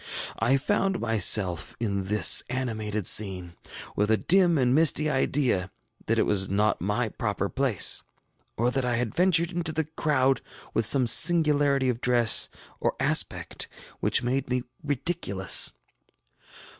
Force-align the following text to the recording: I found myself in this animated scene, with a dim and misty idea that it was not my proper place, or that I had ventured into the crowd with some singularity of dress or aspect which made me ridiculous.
I 0.39 0.57
found 0.57 0.99
myself 0.99 1.75
in 1.79 2.05
this 2.05 2.41
animated 2.49 3.05
scene, 3.05 3.55
with 3.95 4.09
a 4.09 4.17
dim 4.17 4.57
and 4.57 4.73
misty 4.73 5.11
idea 5.11 5.69
that 6.07 6.17
it 6.17 6.25
was 6.25 6.49
not 6.49 6.81
my 6.81 7.09
proper 7.09 7.49
place, 7.49 8.01
or 8.57 8.71
that 8.71 8.83
I 8.83 8.95
had 8.95 9.13
ventured 9.13 9.51
into 9.51 9.71
the 9.71 9.83
crowd 9.85 10.41
with 10.73 10.87
some 10.87 11.05
singularity 11.05 11.87
of 11.87 12.01
dress 12.01 12.49
or 12.79 12.95
aspect 12.99 13.67
which 13.99 14.23
made 14.23 14.49
me 14.49 14.63
ridiculous. 14.83 15.71